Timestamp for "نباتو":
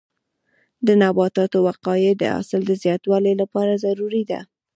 1.01-1.57